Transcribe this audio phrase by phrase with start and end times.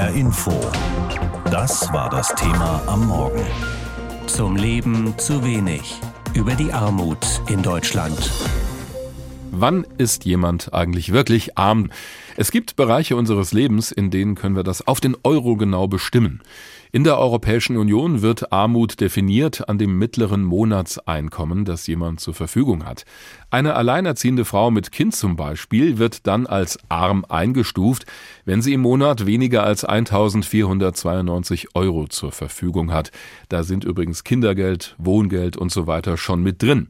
[0.00, 0.58] HR Info.
[1.50, 3.44] Das war das Thema am Morgen.
[4.26, 6.00] Zum Leben zu wenig.
[6.32, 8.32] Über die Armut in Deutschland.
[9.50, 11.90] Wann ist jemand eigentlich wirklich arm?
[12.38, 16.40] Es gibt Bereiche unseres Lebens, in denen können wir das auf den Euro genau bestimmen.
[16.92, 22.84] In der Europäischen Union wird Armut definiert an dem mittleren Monatseinkommen, das jemand zur Verfügung
[22.84, 23.04] hat.
[23.48, 28.06] Eine alleinerziehende Frau mit Kind zum Beispiel wird dann als arm eingestuft,
[28.44, 33.12] wenn sie im Monat weniger als 1492 Euro zur Verfügung hat.
[33.48, 36.88] Da sind übrigens Kindergeld, Wohngeld und so weiter schon mit drin.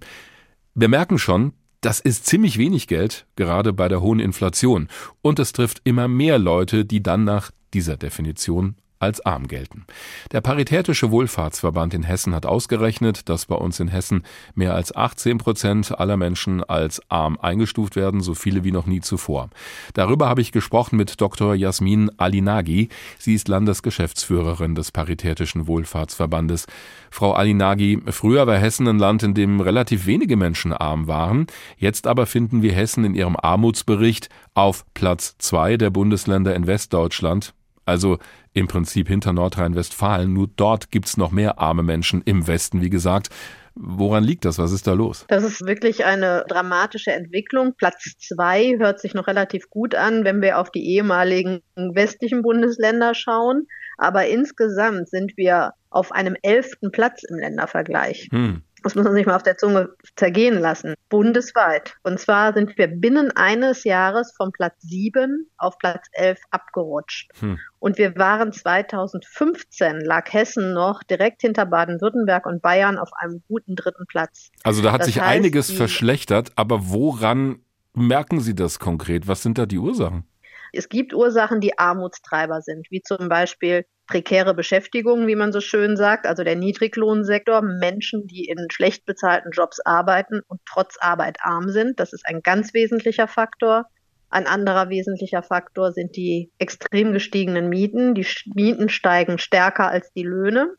[0.75, 4.89] Wir merken schon, das ist ziemlich wenig Geld, gerade bei der hohen Inflation.
[5.21, 9.87] Und es trifft immer mehr Leute, die dann nach dieser Definition als arm gelten.
[10.31, 14.23] Der Paritätische Wohlfahrtsverband in Hessen hat ausgerechnet, dass bei uns in Hessen
[14.55, 19.01] mehr als 18 Prozent aller Menschen als arm eingestuft werden, so viele wie noch nie
[19.01, 19.49] zuvor.
[19.95, 21.55] Darüber habe ich gesprochen mit Dr.
[21.55, 22.91] Jasmin Alinagi.
[23.19, 26.67] Sie ist Landesgeschäftsführerin des Paritätischen Wohlfahrtsverbandes.
[27.11, 31.47] Frau Alinagi, früher war Hessen ein Land, in dem relativ wenige Menschen arm waren.
[31.79, 37.55] Jetzt aber finden wir Hessen in ihrem Armutsbericht auf Platz zwei der Bundesländer in Westdeutschland
[37.91, 38.19] also
[38.53, 40.33] im Prinzip hinter Nordrhein-Westfalen.
[40.33, 43.29] Nur dort gibt's noch mehr arme Menschen im Westen, wie gesagt.
[43.75, 44.59] Woran liegt das?
[44.59, 45.25] Was ist da los?
[45.29, 47.75] Das ist wirklich eine dramatische Entwicklung.
[47.77, 53.15] Platz zwei hört sich noch relativ gut an, wenn wir auf die ehemaligen westlichen Bundesländer
[53.15, 53.69] schauen.
[53.97, 58.29] Aber insgesamt sind wir auf einem elften Platz im Ländervergleich.
[58.31, 58.63] Hm.
[58.83, 60.95] Das muss man sich mal auf der Zunge zergehen lassen.
[61.09, 61.97] Bundesweit.
[62.03, 67.31] Und zwar sind wir binnen eines Jahres von Platz 7 auf Platz 11 abgerutscht.
[67.41, 67.59] Hm.
[67.79, 73.77] Und wir waren 2015, lag Hessen noch direkt hinter Baden-Württemberg und Bayern auf einem guten
[73.77, 74.51] dritten Platz.
[74.63, 76.53] Also da hat das sich heißt, einiges verschlechtert.
[76.57, 77.61] Aber woran
[77.95, 79.29] merken Sie das konkret?
[79.29, 80.25] Was sind da die Ursachen?
[80.73, 85.97] Es gibt Ursachen, die Armutstreiber sind, wie zum Beispiel prekäre Beschäftigung, wie man so schön
[85.97, 91.69] sagt, also der Niedriglohnsektor, Menschen, die in schlecht bezahlten Jobs arbeiten und trotz Arbeit arm
[91.69, 92.01] sind.
[92.01, 93.87] Das ist ein ganz wesentlicher Faktor.
[94.29, 98.15] Ein anderer wesentlicher Faktor sind die extrem gestiegenen Mieten.
[98.15, 100.75] Die Mieten steigen stärker als die Löhne.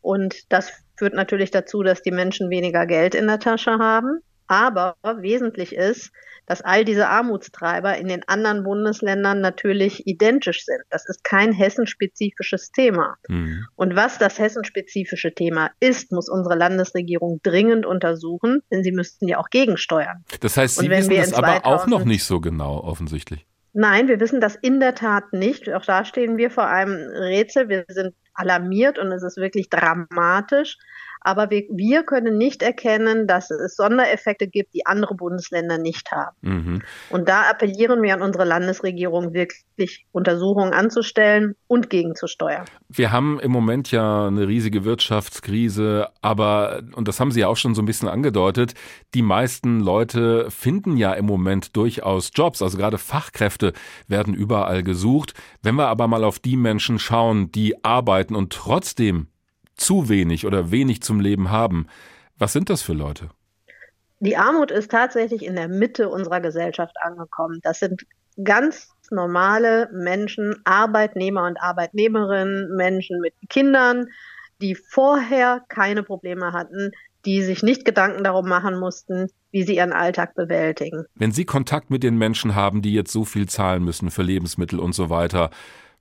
[0.00, 4.18] Und das führt natürlich dazu, dass die Menschen weniger Geld in der Tasche haben.
[4.48, 6.10] Aber wesentlich ist,
[6.46, 10.82] dass all diese Armutstreiber in den anderen Bundesländern natürlich identisch sind.
[10.90, 13.16] Das ist kein hessenspezifisches Thema.
[13.28, 13.66] Mhm.
[13.76, 19.38] Und was das hessenspezifische Thema ist, muss unsere Landesregierung dringend untersuchen, denn sie müssten ja
[19.38, 20.24] auch gegensteuern.
[20.40, 23.46] Das heißt, Sie wissen das aber auch noch nicht so genau, offensichtlich.
[23.72, 25.68] Nein, wir wissen das in der Tat nicht.
[25.72, 27.68] Auch da stehen wir vor einem Rätsel.
[27.68, 30.76] Wir sind alarmiert und es ist wirklich dramatisch.
[31.24, 36.36] Aber wir, wir können nicht erkennen, dass es Sondereffekte gibt, die andere Bundesländer nicht haben.
[36.42, 36.82] Mhm.
[37.08, 42.66] Und da appellieren wir an unsere Landesregierung, wirklich Untersuchungen anzustellen und gegenzusteuern.
[42.88, 47.56] Wir haben im Moment ja eine riesige Wirtschaftskrise, aber, und das haben Sie ja auch
[47.56, 48.74] schon so ein bisschen angedeutet,
[49.14, 52.60] die meisten Leute finden ja im Moment durchaus Jobs.
[52.60, 53.72] Also gerade Fachkräfte
[54.06, 55.32] werden überall gesucht.
[55.62, 59.28] Wenn wir aber mal auf die Menschen schauen, die arbeiten und trotzdem
[59.76, 61.86] zu wenig oder wenig zum Leben haben.
[62.38, 63.30] Was sind das für Leute?
[64.20, 67.60] Die Armut ist tatsächlich in der Mitte unserer Gesellschaft angekommen.
[67.62, 68.06] Das sind
[68.42, 74.06] ganz normale Menschen, Arbeitnehmer und Arbeitnehmerinnen, Menschen mit Kindern,
[74.60, 76.92] die vorher keine Probleme hatten,
[77.24, 81.06] die sich nicht Gedanken darum machen mussten, wie sie ihren Alltag bewältigen.
[81.14, 84.78] Wenn Sie Kontakt mit den Menschen haben, die jetzt so viel zahlen müssen für Lebensmittel
[84.78, 85.50] und so weiter,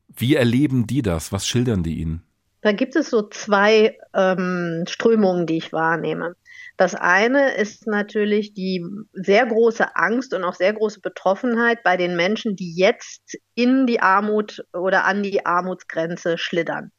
[0.08, 1.32] wie erleben die das?
[1.32, 2.24] Was schildern die Ihnen?
[2.64, 6.36] Da gibt es so zwei ähm, Strömungen, die ich wahrnehme.
[6.78, 12.16] Das eine ist natürlich die sehr große Angst und auch sehr große Betroffenheit bei den
[12.16, 16.92] Menschen, die jetzt in die Armut oder an die Armutsgrenze schlittern.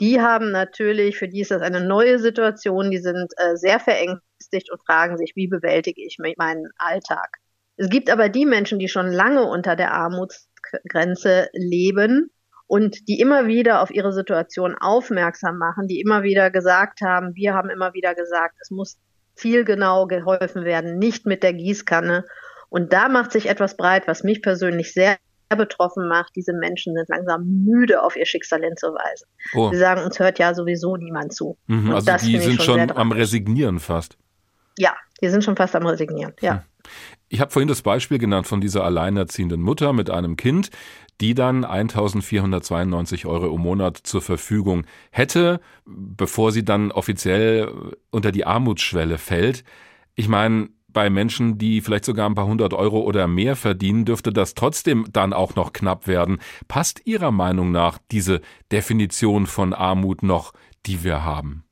[0.00, 4.72] Die haben natürlich, für die ist das eine neue Situation, die sind äh, sehr verängstigt
[4.72, 7.36] und fragen sich, wie bewältige ich meinen Alltag.
[7.76, 12.30] Es gibt aber die Menschen, die schon lange unter der Armutsgrenze leben
[12.72, 17.52] und die immer wieder auf ihre Situation aufmerksam machen, die immer wieder gesagt haben, wir
[17.52, 18.96] haben immer wieder gesagt, es muss
[19.34, 22.24] zielgenau geholfen werden, nicht mit der Gießkanne.
[22.70, 25.18] Und da macht sich etwas breit, was mich persönlich sehr
[25.50, 26.32] betroffen macht.
[26.34, 29.28] Diese Menschen sind langsam müde, auf ihr Schicksal hinzuweisen.
[29.52, 29.70] Oh.
[29.70, 31.58] Sie sagen, uns hört ja sowieso niemand zu.
[31.66, 34.16] Mhm, also die sind schon, schon am Resignieren fast.
[34.78, 36.54] Ja, die sind schon fast am Resignieren, ja.
[36.54, 36.60] Hm.
[37.28, 40.70] Ich habe vorhin das Beispiel genannt von dieser alleinerziehenden Mutter mit einem Kind,
[41.22, 48.44] die dann 1492 Euro im Monat zur Verfügung hätte, bevor sie dann offiziell unter die
[48.44, 49.64] Armutsschwelle fällt.
[50.14, 54.32] Ich meine, bei Menschen, die vielleicht sogar ein paar hundert Euro oder mehr verdienen, dürfte
[54.32, 56.38] das trotzdem dann auch noch knapp werden.
[56.68, 58.40] Passt Ihrer Meinung nach diese
[58.70, 60.52] Definition von Armut noch,
[60.84, 61.64] die wir haben?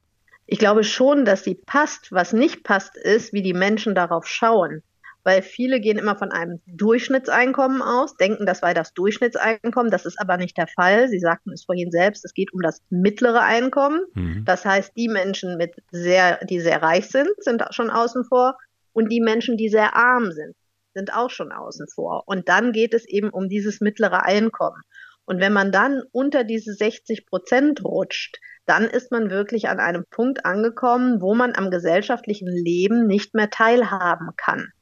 [0.47, 2.13] Ich glaube schon, dass sie passt.
[2.13, 4.83] Was nicht passt, ist, wie die Menschen darauf schauen
[5.23, 9.91] weil viele gehen immer von einem Durchschnittseinkommen aus, denken, das sei das Durchschnittseinkommen.
[9.91, 11.09] Das ist aber nicht der Fall.
[11.09, 14.01] Sie sagten es vorhin selbst, es geht um das mittlere Einkommen.
[14.15, 14.45] Mhm.
[14.45, 18.57] Das heißt, die Menschen, mit sehr, die sehr reich sind, sind schon außen vor
[18.93, 20.55] und die Menschen, die sehr arm sind,
[20.95, 22.25] sind auch schon außen vor.
[22.27, 24.83] Und dann geht es eben um dieses mittlere Einkommen.
[25.27, 30.05] Und wenn man dann unter diese 60 Prozent rutscht, dann ist man wirklich an einem
[30.11, 34.73] Punkt angekommen, wo man am gesellschaftlichen Leben nicht mehr teilhaben kann.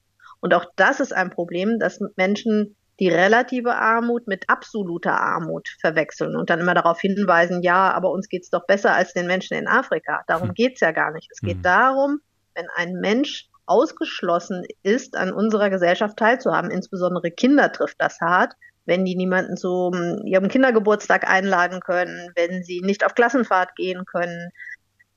[0.40, 6.34] Und auch das ist ein Problem, dass Menschen die relative Armut mit absoluter Armut verwechseln
[6.34, 9.68] und dann immer darauf hinweisen, ja, aber uns geht's doch besser als den Menschen in
[9.68, 10.22] Afrika.
[10.26, 10.54] Darum hm.
[10.54, 11.28] geht's ja gar nicht.
[11.30, 11.62] Es geht hm.
[11.62, 12.20] darum,
[12.54, 18.54] wenn ein Mensch ausgeschlossen ist, an unserer Gesellschaft teilzuhaben, insbesondere Kinder trifft das hart,
[18.86, 19.92] wenn die niemanden zu
[20.24, 24.50] ihrem Kindergeburtstag einladen können, wenn sie nicht auf Klassenfahrt gehen können.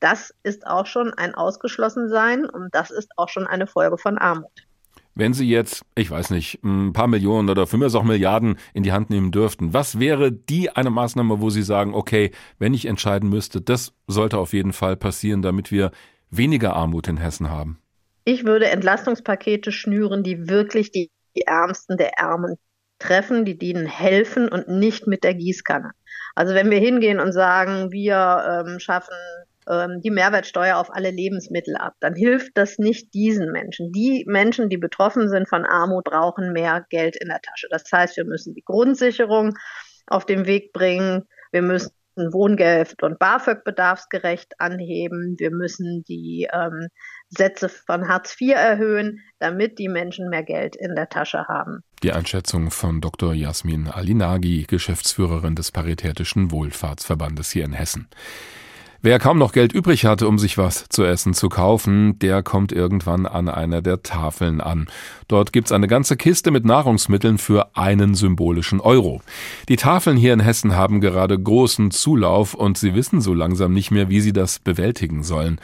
[0.01, 4.51] Das ist auch schon ein Ausgeschlossensein und das ist auch schon eine Folge von Armut.
[5.13, 8.83] Wenn Sie jetzt, ich weiß nicht, ein paar Millionen oder für mich auch Milliarden in
[8.83, 12.85] die Hand nehmen dürften, was wäre die eine Maßnahme, wo Sie sagen, okay, wenn ich
[12.85, 15.91] entscheiden müsste, das sollte auf jeden Fall passieren, damit wir
[16.29, 17.77] weniger Armut in Hessen haben?
[18.23, 22.55] Ich würde Entlastungspakete schnüren, die wirklich die, die Ärmsten der Ärmen
[22.99, 25.91] treffen, die denen helfen und nicht mit der Gießkanne.
[26.35, 29.15] Also wenn wir hingehen und sagen, wir ähm, schaffen
[29.69, 33.91] ähm, die Mehrwertsteuer auf alle Lebensmittel ab, dann hilft das nicht diesen Menschen.
[33.91, 37.67] Die Menschen, die betroffen sind von Armut, brauchen mehr Geld in der Tasche.
[37.69, 39.57] Das heißt, wir müssen die Grundsicherung
[40.07, 41.27] auf den Weg bringen.
[41.51, 45.35] Wir müssen Wohngeld und BAföG bedarfsgerecht anheben.
[45.37, 46.87] Wir müssen die ähm,
[47.29, 51.83] Sätze von Hartz IV erhöhen, damit die Menschen mehr Geld in der Tasche haben.
[52.03, 53.33] Die Einschätzung von Dr.
[53.33, 58.09] Jasmin Alinagi, Geschäftsführerin des Paritätischen Wohlfahrtsverbandes hier in Hessen.
[59.03, 62.71] Wer kaum noch Geld übrig hatte, um sich was zu essen zu kaufen, der kommt
[62.71, 64.87] irgendwann an einer der Tafeln an.
[65.27, 69.21] Dort gibt's eine ganze Kiste mit Nahrungsmitteln für einen symbolischen Euro.
[69.69, 73.89] Die Tafeln hier in Hessen haben gerade großen Zulauf und sie wissen so langsam nicht
[73.89, 75.59] mehr, wie sie das bewältigen sollen.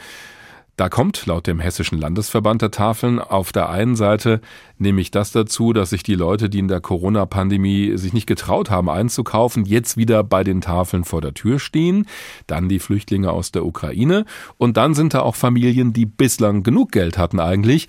[0.78, 4.40] Da kommt laut dem Hessischen Landesverband der Tafeln auf der einen Seite
[4.78, 8.88] nämlich das dazu, dass sich die Leute, die in der Corona-Pandemie sich nicht getraut haben
[8.88, 12.06] einzukaufen, jetzt wieder bei den Tafeln vor der Tür stehen,
[12.46, 14.24] dann die Flüchtlinge aus der Ukraine.
[14.56, 17.88] Und dann sind da auch Familien, die bislang genug Geld hatten eigentlich,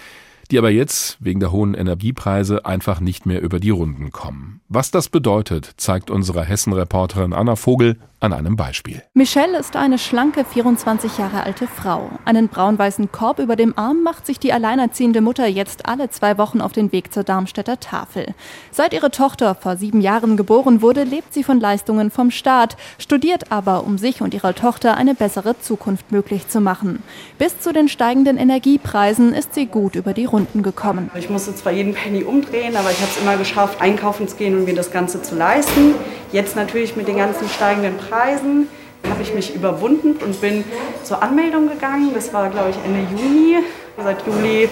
[0.52, 4.62] die aber jetzt wegen der hohen Energiepreise einfach nicht mehr über die Runden kommen.
[4.68, 9.02] Was das bedeutet, zeigt unsere Hessen-Reporterin Anna Vogel an einem Beispiel.
[9.14, 12.10] Michelle ist eine schlanke 24 Jahre alte Frau.
[12.26, 16.60] Einen braun-weißen Korb über dem Arm macht sich die alleinerziehende Mutter jetzt alle zwei Wochen
[16.60, 18.34] auf den Weg zur Darmstädter Tafel.
[18.72, 23.52] Seit ihre Tochter vor sieben Jahren geboren wurde, lebt sie von Leistungen vom Staat, studiert
[23.52, 27.02] aber, um sich und ihrer Tochter eine bessere Zukunft möglich zu machen.
[27.38, 31.12] Bis zu den steigenden Energiepreisen ist sie gut über die Runden gekommen.
[31.16, 34.58] Ich musste zwar jeden Penny umdrehen, aber ich habe es immer geschafft, einkaufen zu gehen
[34.58, 35.96] und mir das Ganze zu leisten.
[36.32, 38.68] Jetzt natürlich mit den ganzen steigenden Preisen
[39.10, 40.64] habe ich mich überwunden und bin
[41.04, 42.12] zur Anmeldung gegangen.
[42.14, 43.58] Das war, glaube ich, Ende Juni.
[44.02, 44.70] Seit Juli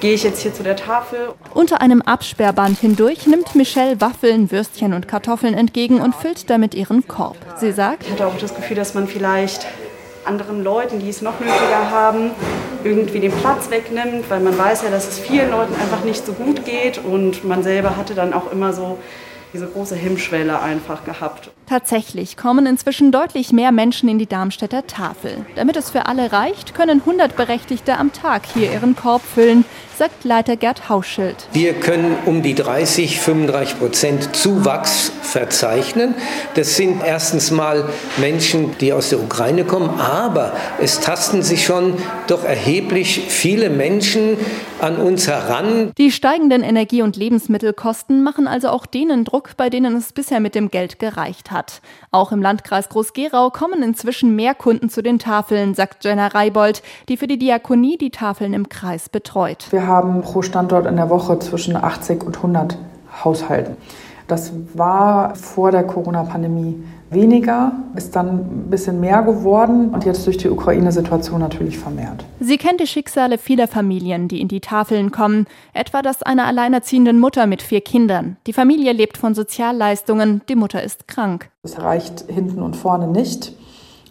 [0.00, 1.28] gehe ich jetzt hier zu der Tafel.
[1.54, 7.06] Unter einem Absperrband hindurch nimmt Michelle Waffeln, Würstchen und Kartoffeln entgegen und füllt damit ihren
[7.06, 7.36] Korb.
[7.56, 9.66] Sie sagt, ich hatte auch das Gefühl, dass man vielleicht
[10.28, 12.30] anderen Leuten, die es noch nötiger haben,
[12.84, 16.32] irgendwie den Platz wegnimmt, weil man weiß ja, dass es vielen Leuten einfach nicht so
[16.32, 18.98] gut geht und man selber hatte dann auch immer so
[19.52, 21.50] diese große Hemmschwelle einfach gehabt.
[21.68, 25.44] Tatsächlich kommen inzwischen deutlich mehr Menschen in die Darmstädter Tafel.
[25.54, 29.66] Damit es für alle reicht, können 100 Berechtigte am Tag hier ihren Korb füllen,
[29.98, 31.48] sagt Leiter Gerd Hauschild.
[31.52, 36.14] Wir können um die 30, 35 Prozent Zuwachs verzeichnen.
[36.54, 41.94] Das sind erstens mal Menschen, die aus der Ukraine kommen, aber es tasten sich schon
[42.28, 44.38] doch erheblich viele Menschen
[44.80, 45.92] an uns heran.
[45.98, 50.54] Die steigenden Energie- und Lebensmittelkosten machen also auch denen Druck, bei denen es bisher mit
[50.54, 51.80] dem Geld gereicht hat.
[52.10, 57.16] Auch im Landkreis Groß-Gerau kommen inzwischen mehr Kunden zu den Tafeln, sagt Jenna Reibold, die
[57.16, 59.66] für die Diakonie die Tafeln im Kreis betreut.
[59.70, 62.78] Wir haben pro Standort in der Woche zwischen 80 und 100
[63.24, 63.76] Haushalten.
[64.26, 70.36] Das war vor der Corona-Pandemie weniger, ist dann ein bisschen mehr geworden und jetzt durch
[70.36, 72.24] die Ukraine-Situation natürlich vermehrt.
[72.40, 77.18] Sie kennt die Schicksale vieler Familien, die in die Tafeln kommen, etwa das einer alleinerziehenden
[77.18, 78.36] Mutter mit vier Kindern.
[78.46, 81.50] Die Familie lebt von Sozialleistungen, die Mutter ist krank.
[81.62, 83.52] Es reicht hinten und vorne nicht.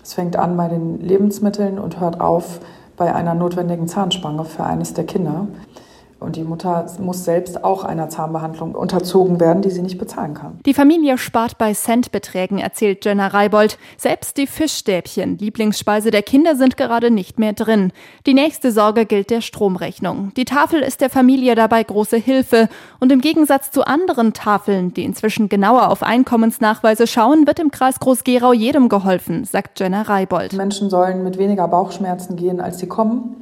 [0.04, 2.60] Es fängt an bei den Lebensmitteln und hört auf
[2.96, 5.48] bei einer notwendigen Zahnspange für eines der Kinder.
[6.20, 10.60] Und die Mutter muss selbst auch einer Zahnbehandlung unterzogen werden, die sie nicht bezahlen kann.
[10.66, 13.78] Die Familie spart bei Centbeträgen, erzählt Jenna Reibold.
[13.98, 17.92] Selbst die Fischstäbchen, Lieblingsspeise der Kinder, sind gerade nicht mehr drin.
[18.26, 20.32] Die nächste Sorge gilt der Stromrechnung.
[20.36, 22.68] Die Tafel ist der Familie dabei große Hilfe.
[23.00, 28.00] Und im Gegensatz zu anderen Tafeln, die inzwischen genauer auf Einkommensnachweise schauen, wird im Kreis
[28.00, 30.54] Groß-Gerau jedem geholfen, sagt Jenna Reibold.
[30.54, 33.36] Menschen sollen mit weniger Bauchschmerzen gehen, als sie kommen.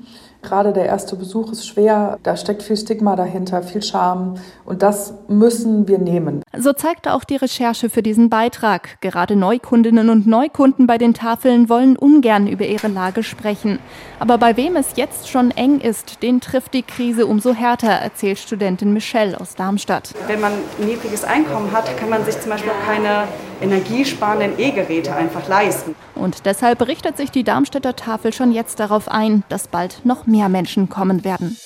[0.45, 5.15] Gerade der erste Besuch ist schwer, da steckt viel Stigma dahinter, viel Scham und das
[5.27, 6.43] müssen wir nehmen.
[6.55, 9.01] So zeigte auch die Recherche für diesen Beitrag.
[9.01, 13.79] Gerade Neukundinnen und Neukunden bei den Tafeln wollen ungern über ihre Lage sprechen.
[14.19, 18.37] Aber bei wem es jetzt schon eng ist, den trifft die Krise umso härter, erzählt
[18.37, 20.13] Studentin Michelle aus Darmstadt.
[20.27, 23.23] Wenn man ein niedriges Einkommen hat, kann man sich zum Beispiel auch keine
[23.61, 25.95] energiesparenden E-Geräte einfach leisten.
[26.15, 30.49] Und deshalb richtet sich die Darmstädter Tafel schon jetzt darauf ein, dass bald noch mehr
[30.49, 31.57] Menschen kommen werden.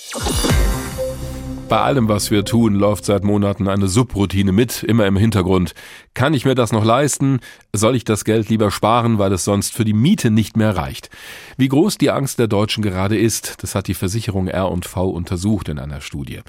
[1.70, 5.76] Bei allem, was wir tun, läuft seit Monaten eine Subroutine mit, immer im Hintergrund.
[6.16, 7.42] Kann ich mir das noch leisten?
[7.74, 11.12] Soll ich das Geld lieber sparen, weil es sonst für die Miete nicht mehr reicht?
[11.58, 15.78] Wie groß die Angst der Deutschen gerade ist, das hat die Versicherung R&V untersucht in
[15.78, 16.40] einer Studie.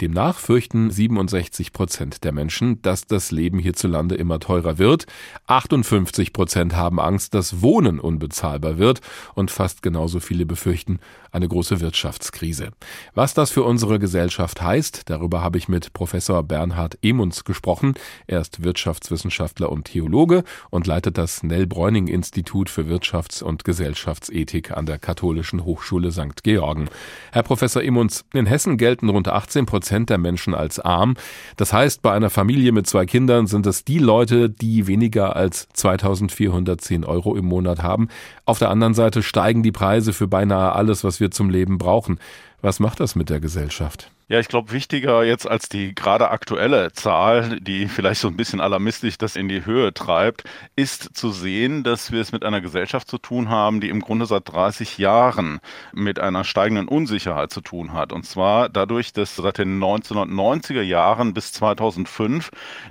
[0.00, 5.06] Demnach fürchten 67 Prozent der Menschen, dass das Leben hierzulande immer teurer wird.
[5.48, 9.00] 58 Prozent haben Angst, dass Wohnen unbezahlbar wird
[9.34, 11.00] und fast genauso viele befürchten
[11.32, 12.70] eine große Wirtschaftskrise.
[13.14, 17.94] Was das für unsere Gesellschaft heißt, darüber habe ich mit Professor Bernhard Emunds gesprochen.
[18.28, 24.98] Er ist Wirtschaftswissenschaftler und Theologe und leitet das Nell-Bräuning-Institut für Wirtschafts- und Gesellschaftsethik an der
[24.98, 26.44] Katholischen Hochschule St.
[26.44, 26.88] Georgen.
[27.32, 31.14] Herr Professor Emunds, in Hessen gelten rund 18 Prozent der Menschen als arm.
[31.56, 35.68] Das heißt, bei einer Familie mit zwei Kindern sind es die Leute, die weniger als
[35.74, 38.08] 2410 Euro im Monat haben.
[38.44, 42.18] Auf der anderen Seite steigen die Preise für beinahe alles, was wir zum Leben brauchen.
[42.60, 44.10] Was macht das mit der Gesellschaft?
[44.30, 48.60] Ja, ich glaube, wichtiger jetzt als die gerade aktuelle Zahl, die vielleicht so ein bisschen
[48.60, 50.44] alarmistisch das in die Höhe treibt,
[50.76, 54.26] ist zu sehen, dass wir es mit einer Gesellschaft zu tun haben, die im Grunde
[54.26, 55.60] seit 30 Jahren
[55.94, 58.12] mit einer steigenden Unsicherheit zu tun hat.
[58.12, 62.50] Und zwar dadurch, dass seit den 1990er Jahren bis 2005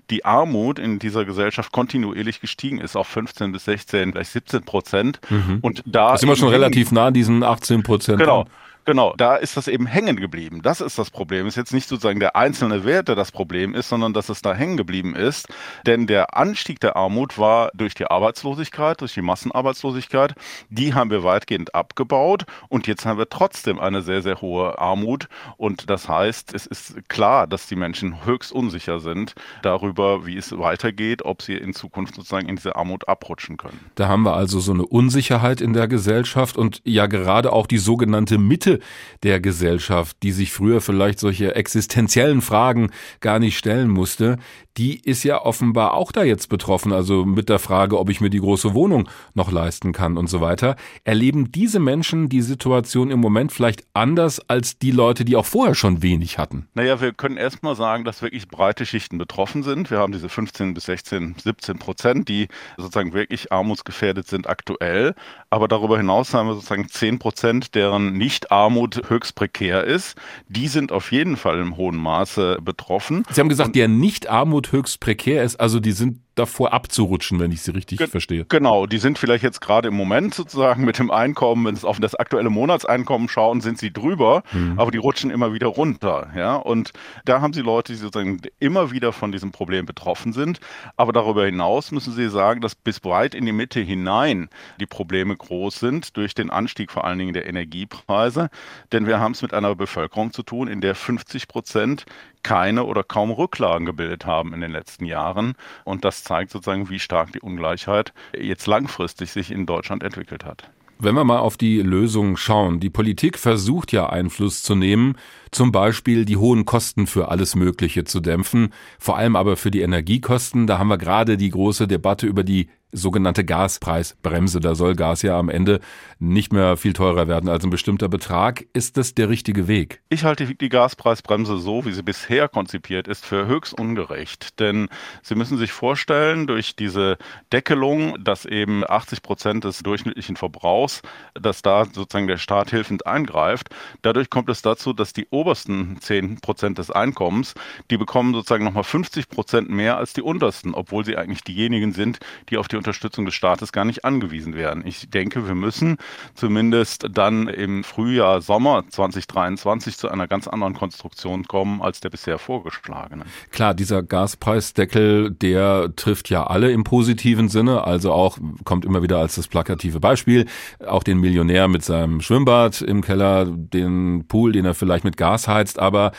[0.10, 5.20] die Armut in dieser Gesellschaft kontinuierlich gestiegen ist auf 15 bis 16, vielleicht 17 Prozent.
[5.30, 5.60] Mhm.
[5.62, 8.18] Und da das sind wir schon relativ nah an diesen 18 Prozent.
[8.18, 8.48] Genau.
[8.88, 10.62] Genau, da ist das eben hängen geblieben.
[10.62, 11.46] Das ist das Problem.
[11.46, 14.42] Es ist jetzt nicht sozusagen der einzelne Wert, der das Problem ist, sondern dass es
[14.42, 15.50] da hängen geblieben ist.
[15.86, 20.36] Denn der Anstieg der Armut war durch die Arbeitslosigkeit, durch die Massenarbeitslosigkeit.
[20.70, 25.28] Die haben wir weitgehend abgebaut und jetzt haben wir trotzdem eine sehr, sehr hohe Armut.
[25.58, 30.58] Und das heißt, es ist klar, dass die Menschen höchst unsicher sind darüber, wie es
[30.58, 33.82] weitergeht, ob sie in Zukunft sozusagen in diese Armut abrutschen können.
[33.96, 37.80] Da haben wir also so eine Unsicherheit in der Gesellschaft und ja gerade auch die
[37.80, 38.77] sogenannte Mitte
[39.24, 44.38] der Gesellschaft, die sich früher vielleicht solche existenziellen Fragen gar nicht stellen musste,
[44.78, 48.30] die ist ja offenbar auch da jetzt betroffen, also mit der Frage, ob ich mir
[48.30, 50.76] die große Wohnung noch leisten kann und so weiter.
[51.04, 55.76] Erleben diese Menschen die Situation im Moment vielleicht anders als die Leute, die auch vorher
[55.76, 56.68] schon wenig hatten?
[56.76, 59.90] Naja, wir können erstmal sagen, dass wirklich breite Schichten betroffen sind.
[59.90, 65.16] Wir haben diese 15 bis 16, 17 Prozent, die sozusagen wirklich armutsgefährdet sind aktuell.
[65.50, 70.16] Aber darüber hinaus haben wir sozusagen 10 Prozent, deren Nicht-Armut höchst prekär ist.
[70.50, 73.24] Die sind auf jeden Fall im hohen Maße betroffen.
[73.32, 75.60] Sie haben gesagt, der Nicht-Armut höchst prekär ist.
[75.60, 78.46] Also die sind davor abzurutschen, wenn ich sie richtig Ge verstehe.
[78.50, 82.00] Genau, die sind vielleicht jetzt gerade im Moment sozusagen mit dem Einkommen, wenn sie auf
[82.00, 84.80] das aktuelle Monatseinkommen schauen, sind sie drüber, mhm.
[84.80, 86.32] aber die rutschen immer wieder runter.
[86.36, 86.56] Ja?
[86.56, 86.94] Und
[87.26, 90.60] da haben sie Leute, die sozusagen immer wieder von diesem Problem betroffen sind.
[90.96, 95.36] Aber darüber hinaus müssen sie sagen, dass bis weit in die Mitte hinein die Probleme
[95.36, 98.50] groß sind, durch den Anstieg vor allen Dingen der Energiepreise.
[98.92, 102.06] Denn wir haben es mit einer Bevölkerung zu tun, in der 50 Prozent
[102.44, 105.56] keine oder kaum Rücklagen gebildet haben in den letzten Jahren.
[105.84, 110.70] Und das zeigt sozusagen, wie stark die Ungleichheit jetzt langfristig sich in Deutschland entwickelt hat.
[111.00, 115.16] Wenn wir mal auf die Lösung schauen, die Politik versucht ja Einfluss zu nehmen,
[115.52, 119.82] zum Beispiel die hohen Kosten für alles Mögliche zu dämpfen, vor allem aber für die
[119.82, 120.66] Energiekosten.
[120.66, 124.60] Da haben wir gerade die große Debatte über die sogenannte Gaspreisbremse.
[124.60, 125.82] Da soll Gas ja am Ende
[126.20, 128.66] nicht mehr viel teurer werden als ein bestimmter Betrag.
[128.74, 130.02] Ist das der richtige Weg?
[130.10, 134.60] Ich halte die Gaspreisbremse so, wie sie bisher konzipiert ist, für höchst ungerecht.
[134.60, 134.90] Denn
[135.22, 137.18] Sie müssen sich vorstellen, durch diese
[137.52, 141.02] Deckelung, dass eben 80 Prozent des durchschnittlichen Verbrauchs,
[141.34, 143.70] dass da sozusagen der Staat hilfend eingreift,
[144.02, 147.54] dadurch kommt es dazu, dass die obersten 10 Prozent des Einkommens,
[147.92, 152.20] die bekommen sozusagen nochmal 50 Prozent mehr als die untersten, obwohl sie eigentlich diejenigen sind,
[152.50, 154.86] die auf die Unterstützung des Staates gar nicht angewiesen wären.
[154.86, 155.98] Ich denke, wir müssen
[156.36, 162.38] zumindest dann im Frühjahr, Sommer 2023 zu einer ganz anderen Konstruktion kommen als der bisher
[162.40, 163.28] vorgeschlagenen.
[163.52, 169.18] Klar, dieser Gaspreisdeckel, der trifft ja alle im positiven Sinne, also auch kommt immer wieder
[169.18, 170.46] als das plakative Beispiel,
[170.86, 175.48] auch den Millionär mit seinem Schwimmbad im Keller, den Pool, den er vielleicht mit Gas
[175.48, 176.12] heizt, aber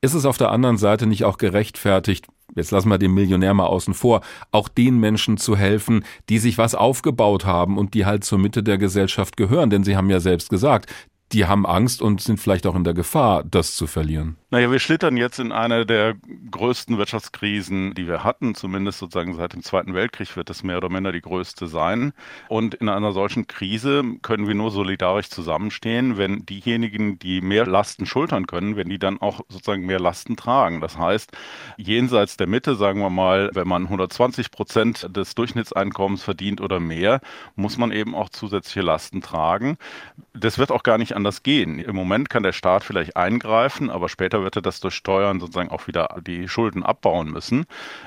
[0.00, 3.66] ist es auf der anderen Seite nicht auch gerechtfertigt, jetzt lassen wir den Millionär mal
[3.66, 4.20] außen vor,
[4.50, 8.62] auch den Menschen zu helfen, die sich was aufgebaut haben und die halt zur Mitte
[8.62, 9.70] der Gesellschaft gehören.
[9.70, 10.90] Denn Sie haben ja selbst gesagt,
[11.32, 14.36] die haben Angst und sind vielleicht auch in der Gefahr, das zu verlieren.
[14.50, 16.14] Naja, wir schlittern jetzt in eine der
[16.48, 18.54] größten Wirtschaftskrisen, die wir hatten.
[18.54, 22.12] Zumindest sozusagen seit dem Zweiten Weltkrieg wird es mehr oder minder die größte sein.
[22.48, 28.06] Und in einer solchen Krise können wir nur solidarisch zusammenstehen, wenn diejenigen, die mehr Lasten
[28.06, 30.80] schultern können, wenn die dann auch sozusagen mehr Lasten tragen.
[30.80, 31.32] Das heißt,
[31.76, 37.20] jenseits der Mitte, sagen wir mal, wenn man 120 Prozent des Durchschnittseinkommens verdient oder mehr,
[37.56, 39.78] muss man eben auch zusätzliche Lasten tragen.
[40.32, 41.78] Das wird auch gar nicht anders gehen.
[41.78, 45.70] Im Moment kann der Staat vielleicht eingreifen, aber später wird er das durch Steuern sozusagen
[45.70, 47.64] auch wieder die Schulden abbauen müssen.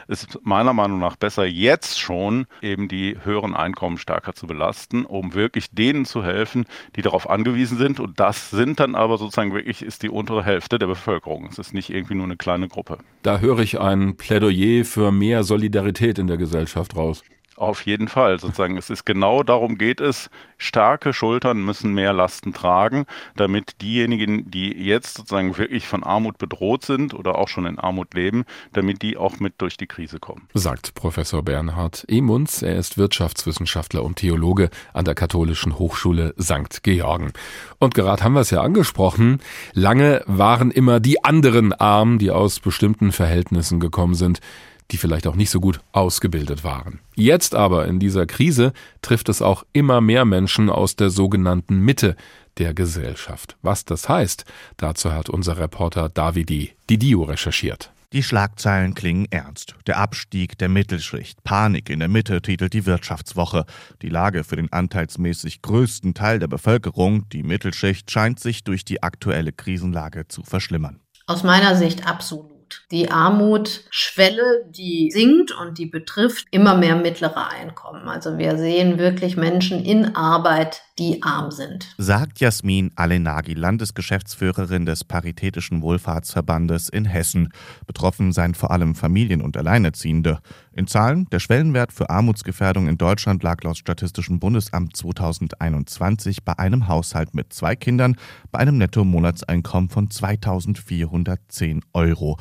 [0.07, 5.03] Es ist meiner Meinung nach besser, jetzt schon eben die höheren Einkommen stärker zu belasten,
[5.03, 7.99] um wirklich denen zu helfen, die darauf angewiesen sind.
[7.99, 11.47] Und das sind dann aber sozusagen wirklich ist die untere Hälfte der Bevölkerung.
[11.49, 12.99] Es ist nicht irgendwie nur eine kleine Gruppe.
[13.23, 17.23] Da höre ich ein Plädoyer für mehr Solidarität in der Gesellschaft raus.
[17.57, 18.77] Auf jeden Fall, sozusagen.
[18.77, 20.29] Es ist genau darum geht es.
[20.59, 26.85] Starke Schultern müssen mehr Lasten tragen, damit diejenigen, die jetzt sozusagen wirklich von Armut bedroht
[26.85, 30.47] sind oder auch schon in Armut leben, damit die auch mit durch die Krise kommen.
[30.53, 32.61] Sagt Professor Bernhard Emunz.
[32.61, 36.83] Er ist Wirtschaftswissenschaftler und Theologe an der Katholischen Hochschule St.
[36.83, 37.33] Georgen.
[37.79, 39.41] Und gerade haben wir es ja angesprochen.
[39.73, 44.41] Lange waren immer die anderen arm, die aus bestimmten Verhältnissen gekommen sind
[44.91, 46.99] die vielleicht auch nicht so gut ausgebildet waren.
[47.15, 52.15] Jetzt aber in dieser Krise trifft es auch immer mehr Menschen aus der sogenannten Mitte
[52.57, 53.57] der Gesellschaft.
[53.61, 54.45] Was das heißt,
[54.77, 57.91] dazu hat unser Reporter Davidi Didio recherchiert.
[58.13, 59.75] Die Schlagzeilen klingen ernst.
[59.85, 61.43] Der Abstieg der Mittelschicht.
[61.43, 63.65] Panik in der Mitte titelt die Wirtschaftswoche.
[64.01, 69.03] Die Lage für den anteilsmäßig größten Teil der Bevölkerung, die Mittelschicht, scheint sich durch die
[69.03, 71.01] aktuelle Krisenlage zu verschlimmern.
[71.25, 72.56] Aus meiner Sicht absolut.
[72.91, 78.07] Die Armutschwelle, die sinkt und die betrifft immer mehr mittlere Einkommen.
[78.07, 81.87] Also wir sehen wirklich Menschen in Arbeit, die arm sind.
[81.97, 87.49] Sagt Jasmin Alenagi, Landesgeschäftsführerin des Paritätischen Wohlfahrtsverbandes in Hessen.
[87.85, 90.39] Betroffen seien vor allem Familien und Alleinerziehende.
[90.77, 96.87] In Zahlen, der Schwellenwert für Armutsgefährdung in Deutschland lag laut Statistischem Bundesamt 2021 bei einem
[96.87, 98.15] Haushalt mit zwei Kindern
[98.51, 102.37] bei einem Netto-Monatseinkommen von 2410 Euro.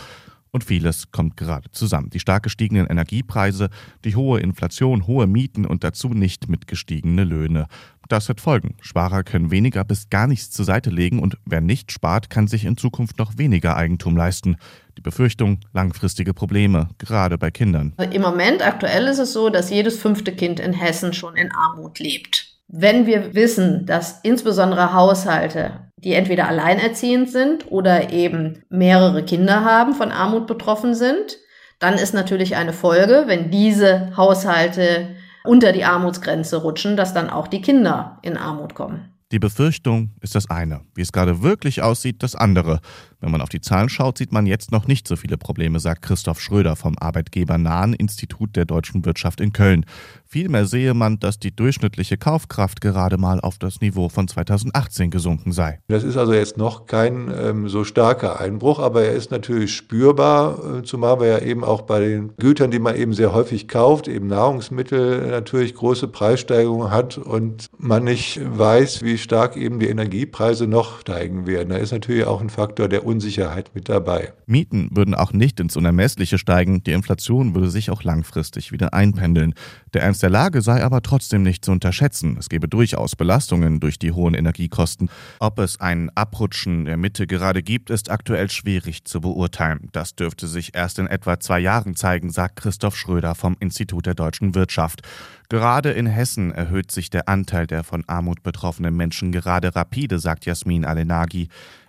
[0.50, 2.10] Und vieles kommt gerade zusammen.
[2.10, 3.70] Die stark gestiegenen Energiepreise,
[4.04, 7.68] die hohe Inflation, hohe Mieten und dazu nicht mit gestiegene Löhne.
[8.08, 8.76] Das hat Folgen.
[8.82, 12.66] Sparer können weniger bis gar nichts zur Seite legen und wer nicht spart, kann sich
[12.66, 14.56] in Zukunft noch weniger Eigentum leisten.
[14.96, 17.94] Die Befürchtung, langfristige Probleme, gerade bei Kindern.
[18.10, 21.98] Im Moment aktuell ist es so, dass jedes fünfte Kind in Hessen schon in Armut
[21.98, 22.46] lebt.
[22.68, 29.94] Wenn wir wissen, dass insbesondere Haushalte die entweder alleinerziehend sind oder eben mehrere Kinder haben,
[29.94, 31.38] von Armut betroffen sind.
[31.78, 37.48] Dann ist natürlich eine Folge, wenn diese Haushalte unter die Armutsgrenze rutschen, dass dann auch
[37.48, 39.12] die Kinder in Armut kommen.
[39.32, 42.80] Die Befürchtung ist das eine, wie es gerade wirklich aussieht, das andere.
[43.26, 46.02] Wenn man auf die Zahlen schaut, sieht man jetzt noch nicht so viele Probleme, sagt
[46.02, 49.84] Christoph Schröder vom arbeitgebernahen Institut der deutschen Wirtschaft in Köln.
[50.28, 55.50] Vielmehr sehe man, dass die durchschnittliche Kaufkraft gerade mal auf das Niveau von 2018 gesunken
[55.50, 55.80] sei.
[55.88, 60.78] Das ist also jetzt noch kein ähm, so starker Einbruch, aber er ist natürlich spürbar,
[60.78, 64.08] äh, zumal wir ja eben auch bei den Gütern, die man eben sehr häufig kauft,
[64.08, 70.66] eben Nahrungsmittel natürlich große Preissteigerungen hat und man nicht weiß, wie stark eben die Energiepreise
[70.66, 71.70] noch steigen werden.
[71.70, 74.34] Da ist natürlich auch ein Faktor der Unsicherheit mit dabei.
[74.44, 79.54] Mieten würden auch nicht ins Unermessliche steigen, die Inflation würde sich auch langfristig wieder einpendeln.
[79.94, 82.36] Der Ernst der Lage sei aber trotzdem nicht zu unterschätzen.
[82.38, 85.08] Es gebe durchaus Belastungen durch die hohen Energiekosten.
[85.40, 89.88] Ob es ein Abrutschen der Mitte gerade gibt, ist aktuell schwierig zu beurteilen.
[89.92, 94.14] Das dürfte sich erst in etwa zwei Jahren zeigen, sagt Christoph Schröder vom Institut der
[94.14, 95.00] deutschen Wirtschaft.
[95.48, 100.44] Gerade in Hessen erhöht sich der Anteil der von Armut betroffenen Menschen gerade rapide, sagt
[100.44, 101.48] Jasmin Alenagi.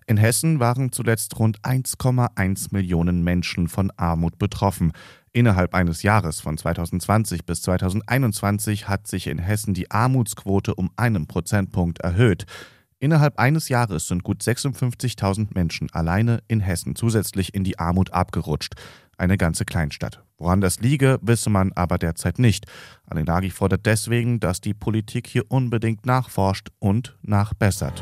[0.09, 4.93] In Hessen waren zuletzt rund 1,1 Millionen Menschen von Armut betroffen.
[5.33, 11.27] Innerhalb eines Jahres von 2020 bis 2021 hat sich in Hessen die Armutsquote um einen
[11.27, 12.45] Prozentpunkt erhöht.
[12.99, 18.75] Innerhalb eines Jahres sind gut 56.000 Menschen alleine in Hessen zusätzlich in die Armut abgerutscht.
[19.17, 20.23] Eine ganze Kleinstadt.
[20.37, 22.65] Woran das liege, wisse man aber derzeit nicht.
[23.07, 28.01] Alenagi fordert deswegen, dass die Politik hier unbedingt nachforscht und nachbessert.